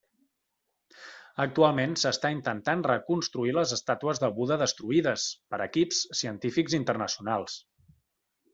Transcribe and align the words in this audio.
Actualment 1.43 1.91
s'està 2.03 2.31
intentant 2.35 2.81
reconstruir 2.87 3.53
les 3.57 3.75
estàtues 3.77 4.23
de 4.25 4.31
Buda 4.39 4.57
destruïdes, 4.63 5.27
per 5.53 5.61
equips 5.69 6.01
científics 6.23 6.79
internacionals. 6.83 7.63